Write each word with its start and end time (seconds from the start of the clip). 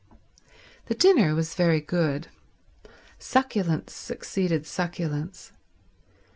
The 0.87 0.95
dinner 0.95 1.35
was 1.35 1.53
very 1.53 1.79
good. 1.79 2.27
Succulence 3.19 3.93
succeeded 3.93 4.65
succulence. 4.65 5.51